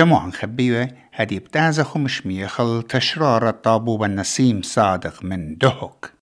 شموعا 0.00 0.30
خبيوة 0.30 0.88
هدي 1.12 1.38
بتعزة 1.38 1.82
خمش 1.82 2.26
ميخل 2.26 2.82
تشرار 2.82 3.48
الطابوب 3.48 4.04
النسيم 4.04 4.62
صادق 4.62 5.24
من 5.24 5.56
دهك. 5.56 6.19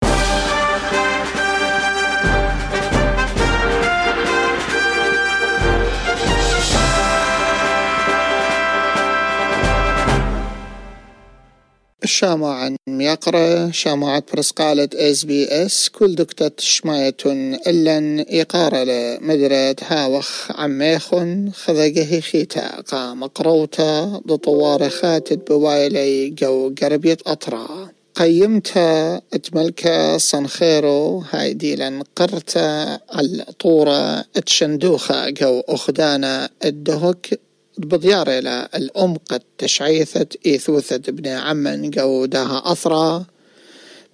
شامعا 12.19 12.77
يقرأ 12.89 13.71
شامعة 13.71 14.23
برسقالة 14.33 14.89
إس 14.95 15.25
بي 15.25 15.45
إس 15.49 15.89
كل 15.89 16.15
دكتة 16.15 16.51
شمايتون 16.59 17.55
إلا 17.55 18.25
إقارة 18.41 19.19
مدرة 19.21 19.77
هاوخ 19.83 20.51
عميخن 20.51 21.51
خذقه 21.55 22.21
خيتا 22.21 22.81
قام 22.81 23.25
قروتا 23.25 24.21
دطوار 24.27 24.89
خاتت 24.89 25.51
بوايلي 25.51 26.31
جو 26.31 26.75
قربية 26.83 27.19
أطرا. 27.27 27.89
قيمتا 28.15 29.21
أتملكا 29.35 30.19
صنخيرو 30.19 31.25
هاي 31.31 31.55
ديلا 31.55 32.03
قرتا 32.17 32.99
الطورة 33.19 34.25
أتشندوخا 34.37 35.31
جو 35.31 35.63
أخدانا 35.69 36.51
الدهك 36.65 37.41
بديار 37.79 38.39
إلى 38.39 38.69
الأم 38.75 39.17
قد 39.31 39.43
تشعيثت 39.59 40.37
إيثوثت 40.47 41.09
ابن 41.09 41.27
عمن 41.27 41.91
قودها 41.91 42.63
أثرى. 42.65 43.25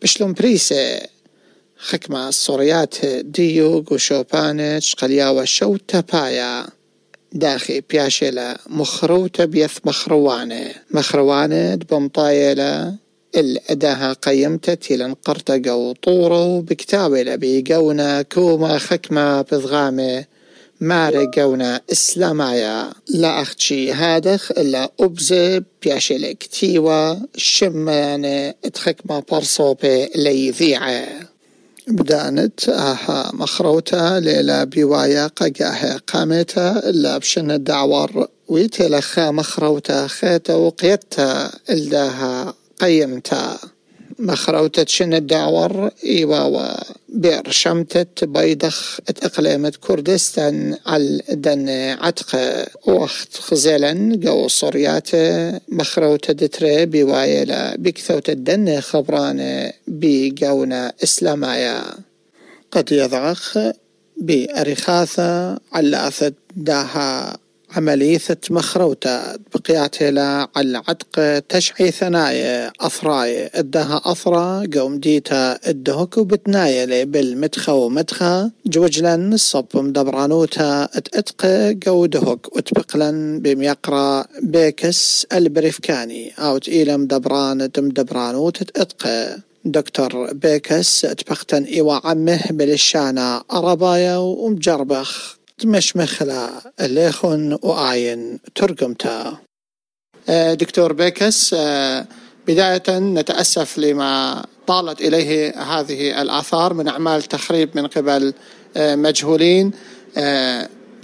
بشلون 0.03 0.33
بريسة 0.33 1.01
خكمة 1.77 2.29
الصوريات 2.29 3.07
ديو 3.07 3.85
وشوبانتش 3.91 4.95
قلياوة 4.95 5.45
شو 5.45 5.77
تبايا 5.77 6.67
داخي 7.33 7.81
بياشيلا 7.81 8.59
مخروتة 8.67 9.45
بيث 9.45 9.79
مخروانة. 9.85 10.75
مخروانة 10.91 11.75
بمطايلة 11.75 12.95
الأداها 13.37 14.13
قيمتة 14.13 14.75
تيلن 14.75 15.15
قرطة 15.15 15.63
قو 15.67 15.93
طورو 15.93 16.61
بكتاوي 16.61 17.37
بيقونا 17.37 18.23
كوما 18.23 18.79
خكمة 18.79 19.43
بضغامة 19.43 20.25
مارقونا 20.85 21.81
إسلامايا 21.93 22.93
لا 23.09 23.43
أختشي 23.43 23.93
هادخ 23.93 24.51
إلا 24.53 24.91
أبزي 25.01 25.63
بياشلك 25.83 26.43
تيوا 26.47 27.15
شمانة 27.37 28.55
اتخكما 28.65 29.23
برصوبي 29.31 30.09
ليذيعة 30.17 31.07
بدانت 31.89 32.69
آها 32.69 33.31
مخروتا 33.35 34.21
ليلا 34.21 34.65
بيوايا 34.65 35.27
قاقاه 35.27 36.01
قامتا 36.07 36.89
إلا 36.91 37.19
بشن 37.19 37.51
الدعور 37.51 38.29
ويتلخا 38.49 39.31
مخروتا 39.31 40.07
خيتا 40.07 40.55
وقيتا 40.55 41.51
إلداها 41.71 42.55
قيمتا 42.81 43.59
مخروتة 44.19 44.85
شن 44.89 45.15
الدعور 45.15 45.91
إيوا 46.05 46.75
بير 47.09 47.51
شمتت 47.51 48.25
بيدخ 48.25 48.99
إقليمة 49.23 49.73
كردستان 49.81 50.77
على 50.87 51.23
دن 51.31 51.69
عتق 52.01 52.37
وقت 52.87 53.35
خزيلا 53.39 53.93
جو 54.17 54.49
صريات 54.49 55.11
مخروتة 55.69 56.33
دتري 56.33 56.87
بوايلا 56.87 57.77
بكثوت 57.77 58.31
الدن 58.31 58.81
خبران 58.81 59.71
بجونا 59.87 60.93
إسلامايا. 61.03 61.83
قد 62.71 62.93
يضعخ 62.93 63.59
بأريخاثة 64.17 65.59
على 65.73 66.09
أثد 66.09 66.35
داها 66.57 67.37
عملية 67.77 68.21
مخروتة 68.51 69.37
بقياتها 69.55 70.11
لا 70.11 70.49
على 70.57 70.83
عتق 70.89 71.39
تشعي 71.39 71.91
ثنايا 71.91 72.73
أثراي 72.81 73.51
إدها 73.55 74.03
أثرى 74.05 74.67
قوم 74.79 74.99
ديتا 74.99 75.59
إدهك 75.65 76.19
وبتنايا 76.19 77.05
بالمدخة 77.05 77.75
ومدخة. 77.75 78.51
جوجلا 78.67 79.37
صب 79.37 79.67
مدبرانوتا 79.75 80.89
اتقى 80.95 81.79
قو 81.87 82.07
دهك 82.07 82.57
وتبقلا 82.57 83.41
بميقرا. 83.41 84.25
بيكس 84.43 85.27
البريفكاني 85.33 86.33
أو 86.39 86.59
تئيلم 86.59 87.07
دبران 87.07 87.71
مدبرانوت 87.79 88.63
اتقى 88.63 89.39
دكتور 89.65 90.33
بيكس 90.33 91.01
تبختن 91.01 91.65
إيوا 91.65 92.07
عمه 92.07 92.41
بالشانا 92.51 93.45
أربايا 93.53 94.17
ومجربخ. 94.17 95.44
مش 95.65 95.97
مخلا 95.97 96.73
الليخون 96.81 97.59
وآين 97.63 98.39
ترجمتا 98.55 99.39
آه، 100.29 100.55
دكتور 100.55 100.93
بيكس 100.93 101.55
آه، 101.55 102.07
بداية 102.49 102.99
نتأسف 102.99 103.79
لما 103.79 104.45
طالت 104.67 105.01
إليه 105.01 105.63
هذه 105.63 106.23
الآثار 106.23 106.75
من 106.75 106.89
أعمال 106.89 107.23
تخريب 107.23 107.71
من 107.75 107.87
قبل 107.87 108.35
آه، 108.77 108.95
مجهولين. 108.97 109.71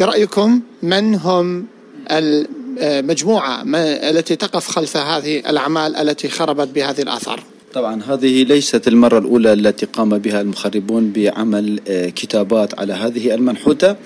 برأيكم 0.01 0.63
من 0.83 1.15
هم 1.15 1.67
المجموعة 2.11 3.63
التي 3.75 4.37
تقف 4.37 4.69
خلف 4.69 4.97
هذه 4.97 5.39
الأعمال 5.39 5.97
التي 5.97 6.29
خربت 6.29 6.69
بهذه 6.69 7.03
الآثار؟ 7.03 7.45
طبعا 7.75 8.03
هذه 8.03 8.45
ليست 8.45 8.89
المرة 8.89 9.19
الأولى 9.19 9.53
التي 9.53 9.87
قام 9.87 10.19
بها 10.19 10.41
المخربون 10.41 11.13
بعمل 11.13 11.81
كتابات 12.17 12.79
على 12.79 12.93
هذه 12.93 13.35
المنحوتة 13.35 13.97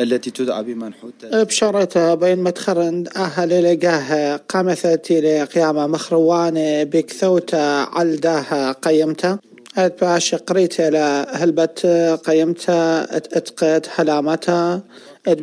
التي 0.00 0.30
تدعى 0.30 0.62
بمنحوتة. 0.64 1.42
بشرتها 1.42 2.14
بين 2.14 2.38
مدخرن 2.38 3.04
أهل 3.16 3.64
لقاه 3.64 4.36
قامثت 4.36 5.12
لقيامة 5.12 5.86
مخروانة 5.86 6.82
بكثوتا 6.84 7.86
علداها 7.92 8.72
قيمتا 8.72 9.38
أد 9.78 9.92
باش 10.00 10.34
قريت 10.34 10.80
هلبت 10.80 11.86
قيمتا 12.26 13.06
اتقد 13.16 13.86
حلامتا 13.86 14.80
اد 15.26 15.40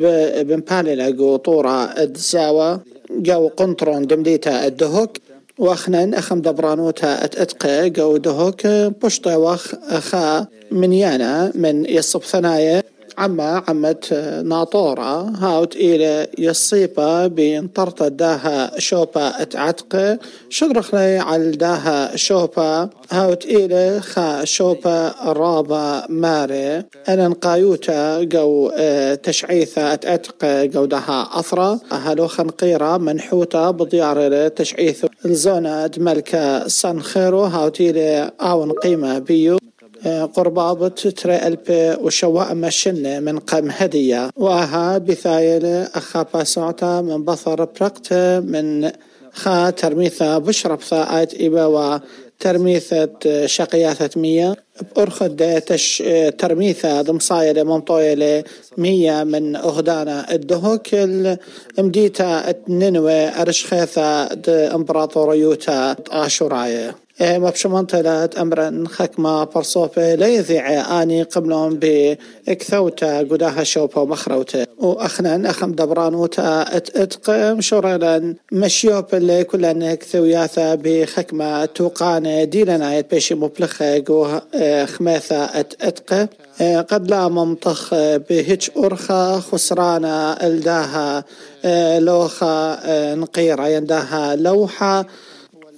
بمبالي 0.47 0.95
لقو 0.95 1.35
طورة 1.35 1.83
ادزاوة 1.83 2.81
جو 3.11 3.47
قنطرون 3.47 4.07
دمديتا 4.07 4.67
الدهوك. 4.67 5.17
واخنن 5.57 6.13
اخم 6.13 6.41
دبرانوتا 6.41 7.23
اتقى 7.23 7.89
جو 7.89 8.17
دهوك 8.17 8.67
بشطة 9.03 9.37
واخ 9.37 9.73
اخا 9.89 10.47
من 10.71 10.93
يانا 10.93 11.51
من 11.55 11.85
يصب 11.85 12.23
ثنايا 12.23 12.83
عما 13.17 13.63
عمت 13.67 14.13
ناطورة. 14.45 15.21
هاوت 15.21 15.75
إلى 15.75 16.27
يصيبا 16.37 17.27
بين 17.27 17.67
طرطة 17.67 18.07
داها 18.07 18.79
شوبا 18.79 19.41
أتعتق. 19.41 20.17
شدرخ 20.49 20.95
لي 20.95 21.17
على 21.17 21.51
داها 21.51 22.15
شوبا. 22.15 22.89
هاوت 23.11 23.45
إلى 23.45 23.99
خا 24.01 24.45
شوبا 24.45 25.13
رابا 25.25 26.05
ماري. 26.09 26.83
أنا 27.09 27.27
نقايوتا 27.27 28.23
جو 28.23 28.71
آه، 28.75 29.15
تشعيثة 29.15 29.93
أتعتق 29.93 30.45
جو 30.45 30.85
داها 30.85 31.29
أثرة. 31.39 31.79
هلو 31.91 32.27
خنقيرة 32.27 32.97
منحوتة 32.97 33.71
بديار 33.71 34.47
تشعيث 34.47 35.05
الزونة 35.25 35.91
ملكة 35.97 36.67
سانخيرو. 36.67 37.43
هاوت 37.43 37.81
إلى 37.81 38.31
آون 38.41 38.71
قيمة 38.71 39.19
بيو. 39.19 39.57
قربابة 40.05 40.87
ترى 40.87 41.35
ألب 41.35 41.97
وشواء 42.01 42.55
مشن 42.55 43.23
من 43.23 43.39
قم 43.39 43.69
هدية. 43.71 44.29
وها 44.35 44.97
بثايل 44.97 45.65
أخا 45.95 46.23
باسوعتا 46.33 47.01
من 47.01 47.23
بصر 47.25 47.65
برقت 47.65 48.13
من 48.43 48.91
خا 49.31 49.69
ترميثة 49.69 50.37
بشرب 50.37 50.81
ثاءات 50.81 51.41
إبا 51.41 52.01
ترميثة 52.39 53.09
شقياثة 53.45 54.09
مية. 54.21 54.55
بأرخد 54.95 55.61
تش 55.67 56.03
ترميثة 56.37 57.01
ضمصايلة 57.01 57.63
ممطويلة 57.63 58.43
مية 58.77 59.23
من 59.23 59.55
أغدانا 59.55 60.33
الدهوك. 60.33 60.87
مديتا 61.77 62.53
ننوى 62.69 63.41
أرشخيثة 63.41 64.29
إمبراطوريوتا 64.75 65.95
آشوراية. 66.11 67.06
إيه، 67.21 67.37
مبشمنطلت 67.37 68.37
أمرا 68.37 68.83
خكما 68.87 69.43
برصوبة 69.43 70.15
ليذيع 70.15 71.01
آني 71.01 71.23
قبلهم 71.23 71.79
بكثوتا 71.81 73.19
قداها 73.19 73.63
شوبا 73.63 74.01
ومخروتا 74.01 74.65
وأخنا 74.77 75.49
أخم 75.49 75.71
دبرانوتا 75.71 76.77
اتق 76.77 77.29
مشورلا 77.29 78.35
مشيوب 78.51 79.05
اللي 79.13 79.43
كلنا 79.43 79.95
كثوياثا 79.95 80.75
بخكمة 80.75 81.65
توقان 81.65 82.49
ديلنا 82.49 83.01
بيشي 83.01 83.35
مبلخة 83.35 83.97
جو 83.97 84.39
إيه، 84.55 84.85
خماثة 84.85 85.45
اتق 85.45 86.29
إيه، 86.61 86.81
قد 86.81 87.09
لا 87.09 87.27
ممطخ 87.27 87.93
بهج 88.29 88.69
أرخا 88.77 89.39
خسرانا 89.39 90.47
إلداها 90.47 91.23
لوخا 91.99 92.79
نقيرة 93.15 93.67
ينداها 93.67 94.35
لوحة 94.35 95.05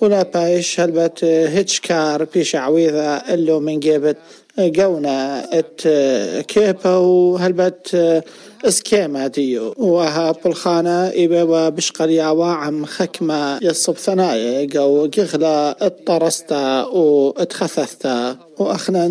ولا 0.01 0.24
بايش 0.24 0.80
هلبت 0.80 1.24
هيتش 1.24 1.80
كار 1.80 2.24
بيش 2.24 2.56
عويذة 2.56 3.16
اللو 3.34 3.60
من 3.60 3.80
جيبت 3.80 4.18
قونا 4.80 5.48
إت 5.60 5.81
كيبا 6.48 6.96
وهلبت 6.96 8.24
اسكيما 8.66 9.28
ديو. 9.28 9.74
وها 9.78 10.31
بالخانة 10.31 11.12
بشقر 11.69 12.10
ياوا 12.10 12.46
عم 12.46 12.86
خكمة 12.86 13.60
يصب 13.62 13.98
ثنايا 13.98 14.69
قو 14.74 15.07
قغلا 15.18 15.86
اتطرستا 15.86 16.84
وإتخثثتا. 16.86 18.38
واخنا 18.57 19.10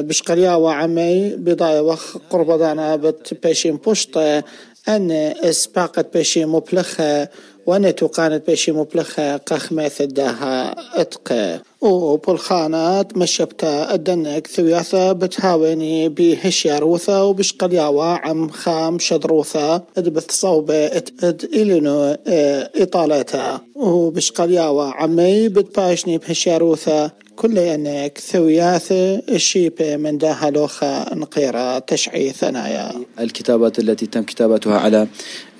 بشقر 0.00 0.38
عمي 0.66 1.36
بضايا 1.36 1.80
وخ 1.80 2.16
قربضانا 2.30 2.96
بت 2.96 3.34
بيشين 3.42 3.76
بوشطة 3.76 4.42
أن 4.88 5.10
اسباقت 5.44 6.06
بيشي 6.14 6.44
مبلخة. 6.44 7.28
ونتو 7.66 8.06
قانت 8.06 8.46
بيشي 8.46 8.72
مبلخة 8.72 9.36
قخ 9.36 9.72
ميثداها 9.72 10.74
اتقى 11.00 11.60
وبالخانات 11.80 13.16
مشبتا 13.16 13.94
الدنك 13.94 14.46
ثوياثا 14.46 15.12
بتهاوني 15.12 16.08
بهشيار 16.08 16.84
وثا 16.84 17.20
وبشقلياوا 17.20 18.04
عم 18.04 18.48
خام 18.48 18.98
شدروثا. 18.98 19.82
ادبث 19.96 20.30
صوبة 20.30 20.86
إد 20.86 21.48
إلينو 21.54 22.16
آه 22.26 22.70
إطالتا 22.76 23.60
وبشقلياوا 23.74 24.84
عمي 24.84 25.48
بتباشني 25.48 26.18
بهشياروثا 26.18 27.10
كل 27.36 27.58
أنك 27.58 28.18
ثوياثة 28.18 29.18
الشيبة 29.18 29.96
من 29.96 30.18
داها 30.18 30.50
لوخا 30.50 31.14
نقيرة 31.14 31.78
تشعي 31.78 32.32
ثنايا. 32.32 32.92
الكتابات 33.20 33.78
التي 33.78 34.06
تم 34.06 34.22
كتابتها 34.22 34.78
على 34.78 35.06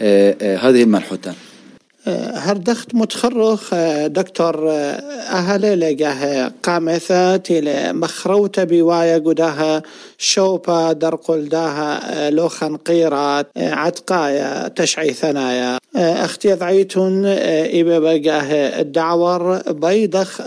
آه 0.02 0.37
آه 0.43 0.56
هذه 0.56 0.82
المنحوتة 0.82 1.35
هردخت 2.06 2.94
متخرخ 2.94 3.75
دكتور 4.06 4.70
أهل 4.70 5.81
لقاه 5.81 6.52
قامثة 6.62 7.37
تيل 7.37 7.97
مخروتة 7.97 8.64
بوايا 8.64 9.19
قداها 9.19 9.82
شوبا 10.19 10.93
درقل 10.93 11.49
داها 11.49 12.31
لوخن 12.31 12.76
قيرات 12.76 13.47
عتقايا 13.56 14.69
تشعي 14.69 15.12
ثنايا 15.12 15.79
أختي 15.97 16.55
ضعيتون 16.55 17.26
إبا 17.26 17.99
بقاه 17.99 18.81
الدعور 18.81 19.58
بيضخ 19.73 20.41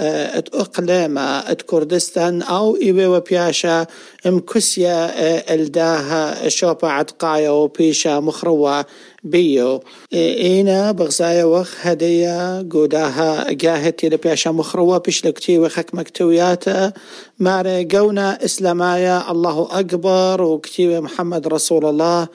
اقليمة 0.54 1.54
كردستان 1.54 2.42
أو 2.42 2.78
إبا 2.82 3.08
وبياشا 3.08 3.86
مكسيا 4.26 5.12
الداها 5.54 6.50
شوبا 6.50 6.88
عتقايا 6.88 7.50
وبيشا 7.50 8.20
مخروة 8.20 8.86
بيو. 9.24 9.84
إينا 10.14 10.92
بغزايا 10.92 11.44
وخ 11.44 11.76
هدية 11.82 12.70
قوداها 12.72 13.56
قاهتي 13.64 14.10
لبياشا 14.10 14.50
مخروة 14.50 14.98
بشلكتي 14.98 15.60
وخك 15.60 15.96
مكتوياتا. 15.96 16.92
ماري 17.40 17.88
قونا 17.94 18.46
إسلامايا 18.46 19.32
الله 19.32 19.68
أكبر 19.72 20.42
وكتيب 20.42 20.92
محمد 21.04 21.48
رسول 21.48 21.86
الله. 21.86 22.28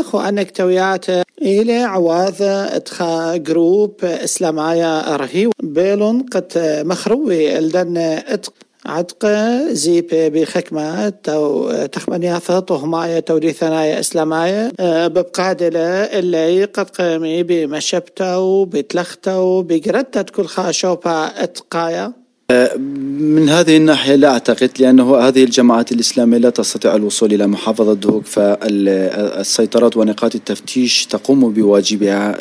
إخو 0.00 0.20
أنك 0.20 0.50
توياتا 0.50 1.22
إلى 1.42 1.78
عواذة 1.78 2.76
إتخا 2.76 3.36
جروب 3.36 4.04
إسلامايا 4.04 5.16
رهيو. 5.16 5.50
بيلون 5.62 6.22
قد 6.22 6.52
مخروي 6.86 7.58
إلدن 7.58 7.96
إتق 7.96 8.52
عتق 8.86 9.26
زيب 9.70 10.08
بخكمة 10.12 11.08
تو 11.08 11.72
تخمنياثة 11.86 12.60
طهماية 12.60 13.20
تودي 13.20 13.52
ثنايا 13.52 14.00
إسلاماية 14.00 14.72
ببقادلة 15.06 15.88
اللي 16.18 16.64
قد 16.64 16.90
قامي 16.90 17.42
بمشبتة 17.42 18.66
بتلخته 18.66 19.62
بقردة 19.62 20.22
كل 20.22 20.46
خاشوبة 20.46 21.26
إتقايا. 21.26 22.25
من 22.50 23.48
هذه 23.48 23.76
الناحية 23.76 24.14
لا 24.14 24.28
أعتقد 24.28 24.70
لأنه 24.78 25.16
هذه 25.16 25.44
الجماعات 25.44 25.92
الإسلامية 25.92 26.38
لا 26.38 26.50
تستطيع 26.50 26.94
الوصول 26.94 27.32
إلى 27.34 27.46
محافظة 27.46 27.94
دهوك 27.94 28.26
فالسيطرات 28.26 29.96
ونقاط 29.96 30.34
التفتيش 30.34 31.06
تقوم 31.06 31.52
بواجبها 31.52 32.36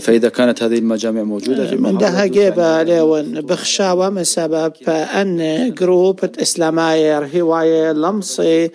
فإذا 0.00 0.28
كانت 0.28 0.62
هذه 0.62 0.78
المجامع 0.78 1.22
موجودة 1.22 1.66
في 1.66 1.76
من 1.76 1.98
ده 1.98 2.26
جيبة 2.26 2.82
لون 2.82 3.40
بخشاوة 3.40 4.10
من 4.10 4.24
سبب 4.24 4.72
أن 4.88 5.74
جروب 5.74 6.20
إسلامية 6.24 7.18
هواية 7.18 7.92
لمصي 7.92 8.70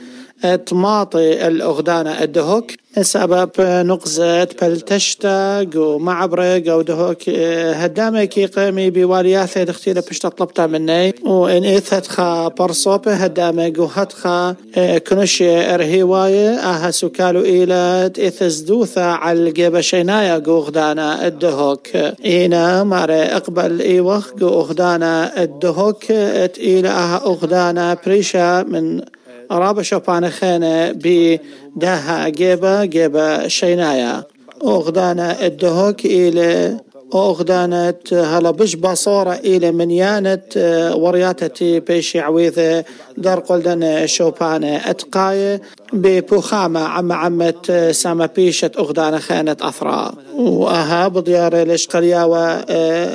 تماطي 0.65 1.47
الأغدانة 1.47 2.23
الدهوك 2.23 2.71
سبب 3.01 3.49
نقزة 3.59 4.47
بلتشتا 4.61 5.63
جو 5.63 5.97
معبرة 5.97 6.57
جو 6.57 6.81
دهوك 6.81 7.29
هدامة 7.29 8.23
كي 8.25 8.45
قيمي 8.45 8.89
بوالياثة 8.89 9.63
دختيلة 9.63 10.03
بشتا 10.09 10.29
طلبتا 10.29 10.67
مني. 10.67 11.13
وإن 11.23 11.63
إيثت 11.63 12.07
خا 12.07 12.47
برصوبة 12.47 13.13
هدامة 13.13 13.67
جو 13.67 13.85
هتخا 13.85 14.55
كنشي 15.07 15.73
إرهيواية 15.73 16.49
آها 16.49 16.91
سكالو 16.91 17.45
إيلات 17.45 18.19
إيثس 18.19 18.59
دوثا 18.59 18.99
على 18.99 19.39
الجيبة 19.39 19.81
شينايا 19.81 20.37
جو 20.37 20.59
غدانا 20.59 21.27
الدهوك 21.27 21.87
إينا 22.25 22.83
ماري 22.83 23.23
أقبل 23.23 23.81
إيوخ 23.81 24.33
جو 24.35 24.47
غدانا 24.47 25.43
الدهوك 25.43 26.11
إيلا 26.11 26.89
آها 26.89 27.25
أغدانا 27.25 27.97
بريشا 28.05 28.63
من 28.63 29.01
رابع 29.57 29.81
شوبان 29.81 30.29
خانة 30.29 30.91
بداها 30.91 32.29
جيبة 32.29 32.85
جيبة 32.85 33.47
شينايا 33.47 34.23
أغدانا 34.63 35.45
الدهوك 35.45 36.05
إلى 36.05 36.79
أغدانة 37.19 37.93
هلا 38.11 38.51
بش 38.51 38.75
بصورة 38.75 39.33
إلى 39.33 39.71
منيانة 39.71 40.41
ورياتتي 40.95 41.79
بيشي 41.79 42.19
عويذة 42.19 42.83
دار 43.17 43.39
قلدن 43.39 44.07
شوبانة 44.07 44.75
أتقاية 44.89 45.61
ببوخامة 45.93 46.79
عم 46.79 47.11
عمت 47.11 47.71
سما 47.91 48.29
بيشة 48.35 48.71
أغدانة 48.79 49.17
خانة 49.19 49.57
أثرا 49.61 50.13
وأها 50.35 51.07
بديار 51.07 51.61
الإشقلياوة 51.61 52.61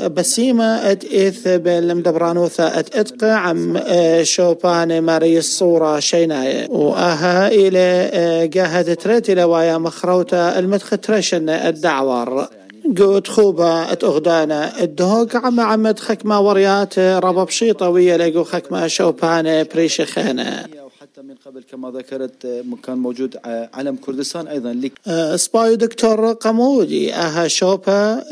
بسيمة 0.08 0.90
أد 0.90 1.04
إث 1.04 1.48
بالمدبرانوثة 1.48 2.78
أد 2.78 2.88
إتقى 2.94 3.48
عم 3.48 3.80
شوبانة 4.22 5.00
ماري 5.00 5.38
الصورة 5.38 6.00
شيناية 6.00 6.70
وأها 6.70 7.48
إلى 7.48 8.48
جاهد 8.48 8.96
تريتي 8.96 9.34
لوايا 9.34 9.78
مخروتة 9.78 10.58
المدخترشن 10.58 11.48
الدعور. 11.48 12.48
قوت 12.94 13.28
خوبة 13.28 13.92
أتأغدانا. 13.92 14.82
الدهوك 14.82 15.36
عم 15.36 15.60
عمد 15.60 15.98
خكمة 15.98 16.40
وريات 16.40 16.98
ربا 16.98 17.44
بشيطة 17.44 17.88
ويا 17.88 18.16
لقو 18.16 18.44
خكمة 18.44 18.86
شوبانة 18.86 19.62
بريش 19.62 20.00
خانة. 20.00 20.66
حتى 21.00 21.22
من 21.22 21.34
قبل 21.46 21.62
كما 21.70 21.90
ذكرت 21.90 22.64
كان 22.82 22.98
موجود 22.98 23.36
علم 23.74 23.96
كردستان 23.96 24.48
أيضا. 24.48 24.72
لك 24.72 24.92
سبايو 25.36 25.74
دكتور 25.74 26.32
قمودي 26.32 27.14
أها 27.14 27.48
شوبا 27.48 28.22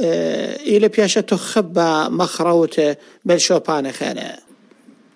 إلى 0.67 0.89
بياشة 0.89 1.21
تخبى 1.21 2.07
مخروتة 2.09 2.97
بالشوبانة 3.25 3.91
خانة. 3.91 4.37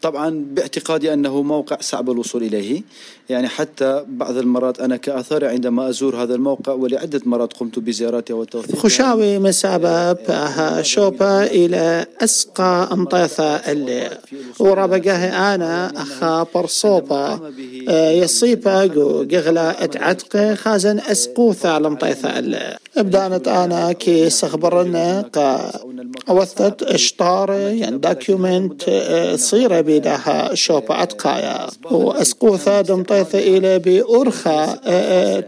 طبعا 0.03 0.45
باعتقادي 0.51 1.13
أنه 1.13 1.43
موقع 1.43 1.77
صعب 1.81 2.11
الوصول 2.11 2.43
إليه. 2.43 2.83
يعني 3.29 3.49
حتى 3.49 4.05
بعض 4.09 4.37
المرات 4.37 4.81
أنا 4.81 4.97
كأثار 4.97 5.45
عندما 5.45 5.89
أزور 5.89 6.23
هذا 6.23 6.35
الموقع 6.35 6.73
ولعدة 6.73 7.21
مرات 7.25 7.53
قمت 7.53 7.79
بزيارته 7.79 8.35
وتوثيقه 8.35 8.79
خشاوي 8.79 9.39
من 9.39 9.53
سبب 9.53 10.19
شوبا 10.83 11.45
إلى 11.45 12.07
أسقى 12.21 12.89
امطيثة 12.93 13.57
اللي 13.57 14.19
وربقه 14.59 15.55
أنا 15.55 15.93
أخا 15.97 16.47
برصوبة 16.55 17.41
يصيبا 18.11 18.81
قغلا 19.33 19.85
اتعتق 19.85 20.55
خازن 20.55 20.99
اسقوثة 20.99 21.79
لمطيثة 21.79 22.39
اللي 22.39 22.79
بدانت 23.03 23.49
أنا 23.49 23.93
كي 23.93 24.31
سخبرنا 24.31 25.21
قا 25.33 25.73
أوثت 26.29 26.83
إشطار 26.83 27.51
يعني 27.53 27.99
دوكيومنت 27.99 28.83
صيرة 29.35 29.81
بيدها 29.81 30.55
شوبا 30.55 31.03
أتقايا. 31.03 31.67
واسقوثة 31.91 32.81
دمطيثة 32.81 33.39
إلى 33.39 33.79
بأرخى 33.79 34.67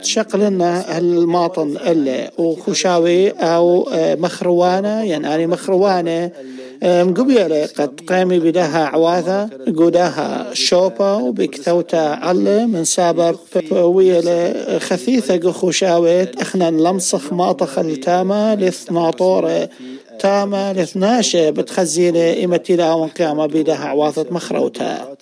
تشقلنا 0.03 0.99
الماطن 0.99 1.77
اللي 1.87 2.31
وخشاوي 2.39 3.31
أو 3.31 3.89
مخروانة 3.95 5.03
يعني 5.03 5.35
اني 5.35 5.47
مخروانة. 5.47 6.31
مقبيلة 6.83 7.69
قد 7.79 8.01
قامي 8.09 8.39
بدها 8.39 8.85
عواثة 8.85 9.49
قداها 9.79 10.47
شوبا 10.53 11.13
وبكثوتا 11.13 11.97
على 11.97 12.67
من 12.67 12.85
سبب 12.85 13.37
ويلة 13.73 14.55
خثيثة 14.79 15.53
خشاوت 15.53 16.41
اخنا 16.41 16.71
لمصخ 16.71 17.33
ماطخ 17.41 17.79
التامة 17.79 18.55
لثناطورة 18.55 19.69
تاما 20.21 20.71
الاثناش 20.71 21.37
بتخزيلة 21.37 22.45
إمتلا 22.45 22.93
وانقيامة 22.93 23.47
بيدها 23.47 23.77
عواثة 23.77 24.27
مخروتا 24.31 25.17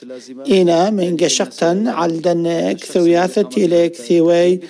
إينا 0.50 0.90
من 0.90 1.16
قشقتا 1.16 1.84
علدن 1.86 2.72
كثوياثة 2.72 3.42
تيلي 3.42 3.88
كثيوي 3.88 4.60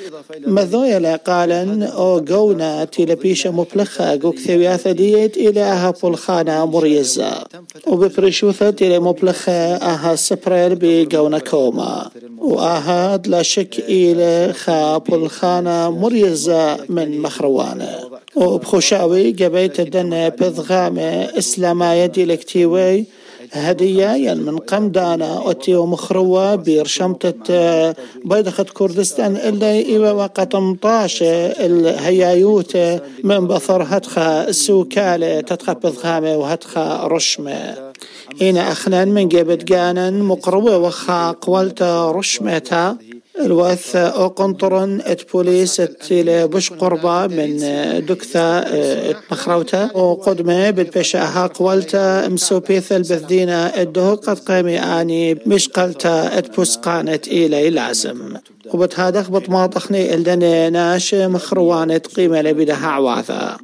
مذويا 0.47 1.16
قالن 1.16 1.82
أو 1.82 2.18
قونا 2.18 2.85
تيلي 2.85 3.14
بيشا 3.14 3.49
مبلخة 3.49 4.20
قو 4.23 4.32
كثوياثة 4.32 4.92
ديت 4.92 5.58
أها 5.58 5.90
بولخانة 5.90 6.64
مريزة 6.66 7.44
وبفرشوثة 7.87 8.70
تيلي 8.70 8.99
مبلخة 8.99 9.52
أها 9.52 10.16
سبرير 10.16 10.78
بقونا 10.80 11.38
كوما. 11.38 12.11
وآها 12.38 13.16
لا 13.26 13.42
شك 13.42 13.78
إلى 13.78 14.52
خا 14.52 14.99
بولخانة 14.99 15.90
مريزة 15.90 16.78
من 16.88 17.20
مخروانة. 17.20 18.17
وبخوشاوي 18.47 19.33
قبيت 19.33 19.80
الدنيا 19.80 20.28
بذغامة 20.28 21.38
إسلاما 21.38 22.04
يدي 22.04 22.25
لكتيوي 22.25 23.04
هدية 23.52 24.07
يعني 24.07 24.40
من 24.40 24.59
قمدانا 24.59 25.38
أوتي 25.38 25.75
ومخروة 25.76 26.54
بيرشمتة 26.54 27.92
بيدخة 28.25 28.62
كردستان 28.62 29.37
إلا 29.37 29.71
إيوا 29.71 30.11
وقت 30.11 30.57
مطاش 30.57 31.18
الهيايوت 31.23 32.76
من 33.25 33.47
بثر 33.47 33.83
هتخا 33.83 34.52
سوكالة 34.52 35.40
تتخا 35.40 35.73
بذغامة 35.73 36.37
وهتخا 36.37 37.07
رشمة 37.07 37.75
إنا 38.42 38.73
أخنان 38.73 39.09
من 39.09 39.28
جبت 39.28 39.64
جانا 39.64 40.11
مقروة 40.11 40.78
وخا 40.78 41.30
قولتا 41.30 42.11
رشمتا. 42.11 42.97
الوث 43.45 43.97
أو 43.97 44.28
قنطرن 44.28 45.00
إت 45.07 45.33
بوليس 45.33 45.80
ات 45.80 46.12
بش 46.12 46.71
قربة 46.71 47.26
من 47.26 47.57
دكثة 48.07 48.59
ات 48.59 49.16
مخروتا 49.30 49.97
وقدمة 49.97 50.71
بالبشاها 50.71 51.47
قولتا 51.47 52.28
مسو 52.28 52.61
بيثل 52.61 53.00
بثدينا 53.00 53.80
إدهو 53.80 54.14
قد 54.14 54.38
قيمي 54.38 54.78
آني 54.78 55.35
مش 55.47 55.68
قلتا 55.68 56.38
إت 56.38 56.57
بوسقانت 56.57 57.28
إلي 57.28 57.71
لازم. 57.71 58.37
وبتهادخ 58.75 59.30
بطماطخني 59.30 60.14
الدني 60.14 60.71
ناش 60.71 61.14
مخروانة 61.14 61.99
قيمة 61.99 62.42
لبدها 62.42 62.87
عواثا 62.87 63.57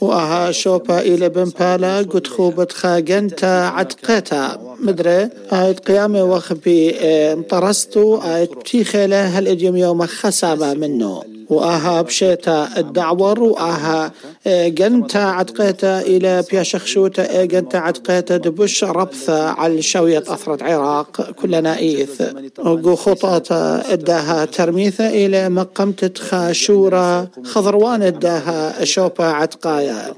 وأها 0.00 0.52
شوبا 0.52 1.00
إلى 1.00 1.28
بمبالا 1.28 1.98
قد 1.98 2.26
خوبت 2.26 2.72
خاجنتا 2.72 3.66
عتقتا. 3.76 4.69
مدري 4.80 5.28
آيت 5.52 5.80
قيامة 5.80 6.24
وخبي 6.24 6.94
مطرستو 7.34 8.16
آيت 8.16 8.50
بتيخيلة 8.58 9.20
هل 9.26 9.48
إديوم 9.48 9.76
يوم 9.76 10.06
خسامة 10.06 10.74
منه؟ 10.74 11.22
وآها 11.50 12.02
بشيتا 12.02 12.68
الدعور 12.76 13.42
وآها 13.42 14.12
جنتا 14.46 15.18
عتقيتا 15.18 16.00
إلى 16.00 16.44
بياشخشوتا 16.50 17.44
جنتا 17.44 17.76
عتقيتا 17.76 18.36
دبش 18.36 18.84
ربثة 18.84 19.48
على 19.48 19.82
شوية 19.82 20.22
أثرة 20.28 20.64
عراق 20.64 21.30
كلنا 21.30 21.78
إيث. 21.78 22.22
وقو 22.58 22.96
خطاتا 22.96 23.92
إداها 23.92 24.44
ترميثة 24.44 25.08
إلى 25.08 25.48
مقمتة 25.48 26.22
خاشورة 26.22 27.28
خضروان 27.44 28.02
إداها 28.02 28.84
شوبا 28.84 29.24
عتقايا. 29.24 30.14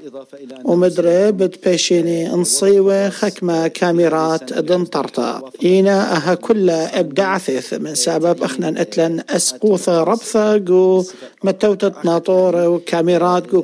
ومدري 0.65 1.31
بتبيشيني 1.31 2.33
انصيوة 2.33 3.09
خكمة 3.09 3.67
كاميرات 3.67 4.53
دنطرتا 4.53 5.41
إينا 5.63 6.15
أها 6.15 6.35
كلها 6.35 6.99
ابدعثث 6.99 7.73
من 7.73 7.95
سبب 7.95 8.43
اخنا 8.43 8.81
إتلن 8.81 9.23
أسقوثة 9.29 10.03
ربثة 10.03 10.65
قو 10.65 11.03
متوتة 11.43 11.91
ناطورة 12.03 12.67
وكاميرات 12.67 13.51
قو 13.51 13.61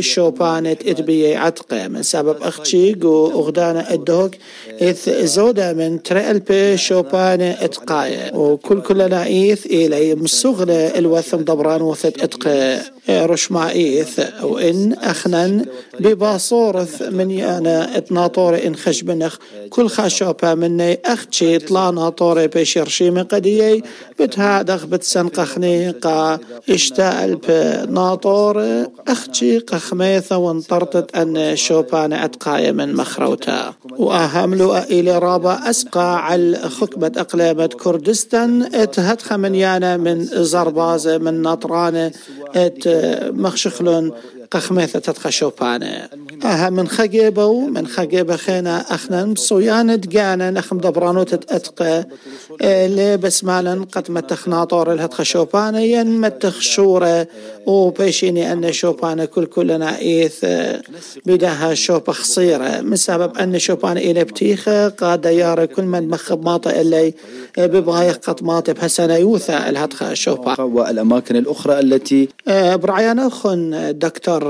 شوبانت 0.00 0.88
اتبي 0.88 1.36
عتقة 1.36 1.88
من 1.88 2.02
سبب 2.02 2.36
اختشي 2.42 2.94
قو 2.94 3.26
اغدانا 3.40 3.92
ادوك 3.92 4.32
اذ 4.82 5.26
زودة 5.26 5.72
من 5.72 6.02
تريل 6.02 6.38
بي 6.40 6.76
شوبانة 6.76 7.50
اتقاية 7.60 8.34
وكل 8.34 8.80
كلنا 8.82 9.24
ايث 9.24 9.66
الي 9.66 10.14
مسوغلة 10.14 10.98
الوثم 10.98 11.36
دبران 11.36 11.82
وثت 11.82 12.22
اتقى 12.22 12.80
رشمائيث 13.10 14.20
وإن 14.42 14.92
أخنا 14.92 15.64
بباصورث 16.00 17.02
من 17.02 17.30
يانا 17.30 17.96
اتناطور 17.96 18.66
إن 18.66 18.76
خشبنخ 18.76 19.36
كل 19.70 19.88
خشوبة 19.88 20.54
مني 20.54 20.98
أختشي 21.04 21.58
طلا 21.58 21.90
ناطوري 21.90 22.46
بشرشي 22.46 23.10
من 23.10 23.24
قديي 23.24 23.82
بتهادخ 24.20 24.84
بتسنقخني 24.86 25.90
قا. 25.90 26.38
اشتاء 26.70 27.34
بناطور 27.48 28.86
أختشي 29.08 29.58
قخميثة 29.66 30.36
وانطرتت 30.36 31.16
أن 31.16 31.56
شوبان 31.56 32.12
أتقايا 32.12 32.72
من 32.72 32.94
مخروتا. 32.94 33.74
وأهملو 33.98 34.76
إلى 34.76 35.18
رابا 35.18 35.70
أسقى 35.70 36.26
على 36.26 36.58
خكبة 36.58 37.12
أقلامة 37.16 37.66
كردستان. 37.66 38.62
اتهدخ 38.74 39.32
من 39.32 39.54
يانا 39.54 39.96
من 39.96 40.24
زربازة 40.24 41.18
من 41.18 41.42
نطرانة 41.42 42.12
إت 42.54 42.88
مخشخلون 43.32 44.12
قخميثة 44.50 44.98
تتخشوبانة 44.98 46.08
أها 46.44 46.70
من 46.70 46.88
خجيبة 46.88 47.60
من 47.60 47.86
خجيبة 47.86 48.36
خينا 48.36 48.94
أخنا 48.94 49.34
صويانة 49.36 49.96
جانا 49.96 50.50
نخم 50.50 50.78
دبرانو 50.78 51.22
تتأتقى. 51.22 52.04
لي 52.60 53.16
بس 53.16 53.44
مالا 53.44 53.86
قد 53.92 54.10
ما 54.10 54.20
تخناطور 54.20 54.94
لها 54.94 55.06
تخشوبانة 55.06 55.80
ين 55.80 56.06
ما 56.06 56.28
تخشورة 56.28 57.26
وبيشيني 57.66 58.52
أن 58.52 58.72
شوبانة 58.72 59.24
كل 59.24 59.46
كلنا 59.46 59.98
إيث 59.98 60.44
بداها 61.26 61.74
شوبة 61.74 62.12
خصيرة. 62.12 62.80
من 62.80 62.96
سبب 62.96 63.36
أن 63.38 63.58
شوبانة 63.58 64.00
إلى 64.00 64.24
بتيخة 64.24 64.88
قاد 64.88 65.24
يارا 65.24 65.64
كل 65.64 65.82
من 65.82 66.08
مخب 66.08 66.44
ماطة 66.44 66.70
إلي 66.80 67.14
ببغاية 67.58 68.12
قد 68.12 68.44
ماطة 68.44 68.72
بهسنة 68.72 69.16
يوثا 69.16 69.68
الهتخة 69.68 70.14
شوبا 70.14 70.60
والأماكن 70.60 71.36
الأخرى 71.36 71.78
التي 71.80 72.28
برعيان 72.48 73.18
أخن 73.18 73.92
دكتور 73.98 74.42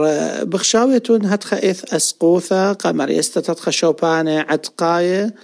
بخشاويتون 0.43 1.27
هتخ 1.27 1.55
إث 1.55 1.95
أسقوثة 1.95 2.73
قمر 2.73 3.11
يستتتخ 3.11 3.71
شوبانة 3.71 4.41
عتقاية. 4.41 5.35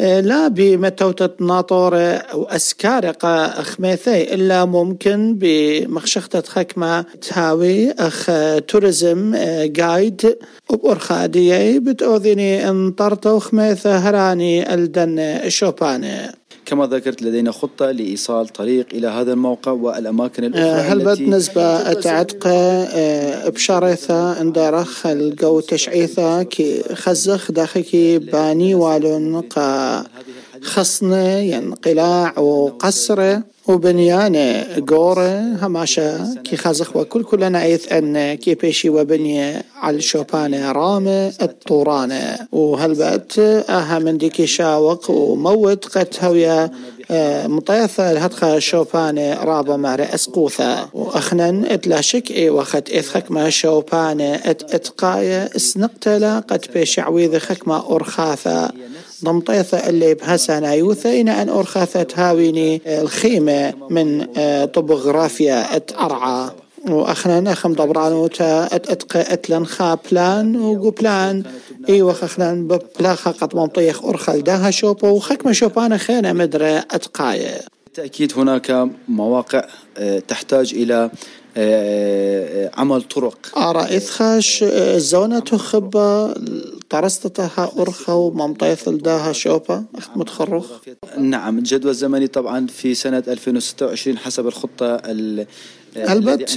لا 0.00 0.48
بمتوتة 0.48 1.44
ناطورة 1.44 2.36
وأسكارقة 2.36 3.62
خميثي 3.62 4.34
إلا 4.34 4.64
ممكن 4.64 5.34
بمخشختة 5.38 6.40
خكمة 6.40 7.02
تهاوي 7.02 7.90
أخ 7.90 8.30
توريزم 8.68 9.36
جايد 9.64 10.36
وبأرخادية 10.70 11.78
بتأذيني 11.78 12.68
انطرتو 12.68 13.38
خميثة 13.38 13.96
هراني 13.96 14.74
ألدن 14.74 15.40
شوبانة 15.48 16.32
كما 16.66 16.86
ذكرت 16.86 17.22
لدينا 17.22 17.52
خطة 17.52 17.90
لإيصال 17.90 18.48
طريق 18.48 18.86
إلى 18.92 19.06
هذا 19.06 19.32
الموقع 19.32 19.72
والأماكن 19.72 20.44
الأخرى 20.44 20.92
هل 20.92 21.04
بد 21.04 21.20
نسبة 21.20 21.92
تعتقى 21.92 22.86
بشارثة 23.50 24.40
اندرخ 24.40 25.06
الجو 25.06 25.60
تشعيثة 25.60 26.42
كي 26.42 26.82
خزخ 26.94 27.52
داخكي 27.52 28.18
باني 28.18 28.74
والون 28.74 29.42
خصنة 30.62 31.38
ينقلاع 31.38 32.38
وقصرة 32.38 33.42
وبنيانة 33.68 34.66
قورة 34.88 35.56
هماشا 35.62 36.34
كي 36.44 36.56
خزخ 36.56 36.96
وكل 36.96 37.24
كلنا 37.24 37.58
عيث 37.58 37.92
أن 37.92 38.34
كي 38.34 38.54
بيشي 38.54 38.90
وبنية 38.90 39.62
على 39.76 39.96
الشوبانة 39.96 40.72
رامة 40.72 41.32
الطورانة 41.42 42.38
وهلبت 42.52 43.38
أها 43.68 43.98
من 43.98 44.18
ديكي 44.18 44.46
شاوق 44.46 45.10
وموت 45.10 45.84
قد 45.84 46.08
هويا 46.22 46.70
مطيثة 47.46 48.12
الهدخة 48.12 48.58
شوبانة 48.58 49.44
رابا 49.44 49.76
ماري 49.76 50.02
أسقوثة. 50.02 50.88
وأخنن 50.94 51.64
إتلا 51.64 52.00
شك 52.00 52.30
إي 52.30 52.50
وقت 52.50 52.90
إثخك 52.90 53.30
ما 53.30 53.50
شوبانة 53.50 54.34
إت 54.34 54.74
إتقاية 54.74 55.50
اسنقتلا 55.56 56.38
قد 56.38 56.64
بيش 56.74 56.98
عويذ 56.98 57.38
خكما 57.38 57.84
أرخاثة. 57.90 58.70
ضمطيثة 59.26 59.88
اللي 59.88 60.14
بهسنا 60.14 60.74
يوثة 60.74 61.20
إن 61.20 61.28
أن 61.28 61.48
أرخاثة 61.48 62.06
هاويني 62.14 62.80
الخيمة 62.86 63.74
من 63.90 64.26
طبوغرافيا 64.64 65.76
أت 65.76 65.92
أرعى. 65.92 66.50
وأخنا 66.88 67.40
نخم 67.40 67.72
دبرانو 67.72 68.26
تا 68.26 68.64
أت 68.64 68.90
اتقى 68.90 69.32
اتلن 69.32 69.66
خا 69.66 69.98
بلان 70.10 70.56
وقو 70.56 70.90
بلان. 70.90 71.42
إي 71.88 72.02
وخخنا 72.02 72.68
بلاخا 72.98 73.30
قد 73.30 73.56
منطيخ 73.56 74.04
أرخل 74.04 74.42
داها 74.42 74.70
شوبو 74.70 75.08
وخكما 75.08 75.52
شوبانا 75.52 75.96
خينا 75.96 76.32
مدري 76.32 76.78
اتقاية 76.78 77.60
بالتأكيد 77.86 78.32
هناك 78.36 78.88
مواقع 79.08 79.64
تحتاج 80.28 80.74
إلى 80.74 81.10
عمل 82.76 83.02
طرق. 83.02 83.58
أرى 83.58 83.96
إثخاش 83.96 84.64
زونة 84.96 85.44
خبة 85.44 86.34
طرستها 87.00 87.72
أرخة 87.78 88.14
وممطيث 88.14 88.88
داها 88.88 89.32
شوبة 89.32 89.82
أخت 89.94 90.10
متخرخ 90.16 90.64
نعم 91.18 91.58
الجدول 91.58 91.90
الزمني 91.90 92.26
طبعا 92.26 92.66
في 92.66 92.94
سنة 92.94 93.22
2026 93.28 94.18
حسب 94.18 94.46
الخطة 94.46 95.02
البت 95.96 96.50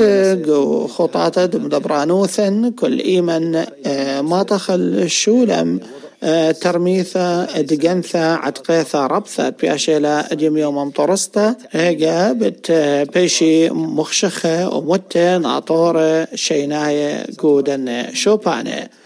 خطاطة 0.90 1.46
دبرانوثن 1.46 2.72
كل 2.72 3.00
إيمن 3.00 3.56
آه، 3.86 4.22
ما 4.22 4.44
تخل 4.44 4.80
الشولم 4.80 5.80
آه، 6.24 6.52
ترميثة 6.52 7.62
دقنثة 7.62 8.34
عتقيثة 8.34 9.08
ربثة 9.08 9.50
بياشيلا 9.50 10.32
اديم 10.32 10.58
يوم 10.58 10.78
مطرستا 10.78 11.56
ايجا 11.76 12.32
بت 12.32 12.72
بيشي 13.14 13.70
مخشخة 13.70 14.76
ومتة 14.76 15.38
ناطورة 15.38 16.28
شيناية 16.36 17.26
قودن 17.38 18.14
شوبانة. 18.14 18.99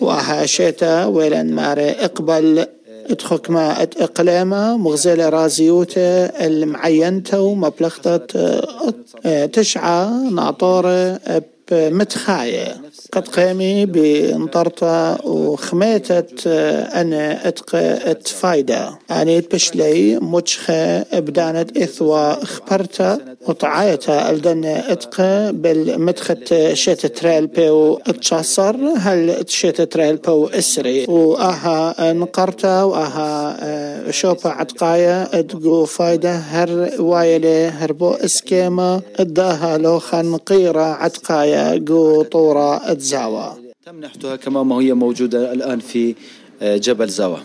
وها 0.00 0.46
شيتا 0.46 1.04
ويلن 1.04 1.54
ماري 1.54 1.90
اقبل 1.90 2.66
ادخك 3.10 3.50
ما 3.50 3.82
اقليمة 3.82 4.76
مغزلة 4.76 5.28
رازيوته 5.28 6.24
المعينته 6.24 7.40
ومبلغته 7.40 8.20
آه، 9.26 9.46
تشعى 9.46 10.06
بمتخاية 11.72 12.76
قد 13.12 13.28
قيمي 13.28 13.86
بانطرطة 13.86 15.26
وخميتت 15.26 16.46
أنا 16.46 17.48
أتق 17.48 17.74
اتفايدة 17.74 18.98
يعني 19.10 19.40
تبشلي 19.40 20.18
متشخة 20.18 21.02
بدانت 21.20 21.76
إثوى 21.76 22.36
خبرتا 22.44 23.18
وطعايتا 23.48 24.30
الدن 24.30 24.64
أتق 24.64 25.16
بالمتخت 25.50 26.54
شيت 26.72 27.26
بيو 27.26 28.00
أتشاصر 28.06 28.76
هل 28.96 29.44
شيت 29.48 29.98
بيو 29.98 30.46
أسري. 30.46 31.04
وآها 31.08 32.12
نقرتا 32.12 32.82
وآها 32.82 33.56
آه، 33.60 34.10
شوبا 34.10 34.50
عتقايا 34.50 35.38
أدقو 35.38 35.84
فايدة 35.84 36.34
هر 36.36 36.90
وايلي 36.98 37.68
هربو 37.68 38.10
اسكيما 38.10 39.00
أداها 39.16 39.78
لو 39.78 39.98
خان 39.98 40.36
قيرة 40.36 40.92
عتقايا 41.62 41.84
قو 41.88 42.22
طورة 42.22 42.94
زاوا 42.94 43.54
تمنحتها 43.86 44.36
كما 44.36 44.62
ما 44.62 44.76
هي 44.76 44.92
موجودة 44.94 45.52
الآن 45.52 45.78
في 45.80 46.14
آه، 46.62 46.76
جبل 46.76 47.08
زاوا. 47.08 47.38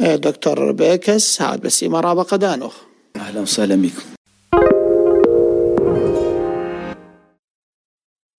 دكتور 0.00 0.72
بيكس 0.72 1.42
هاد 1.42 1.60
بسيمة 1.60 2.00
رابقة 2.00 2.36
دانوخ. 2.36 2.74
أهلا 3.16 3.40
وسهلا 3.40 3.74
بكم. 3.76 4.11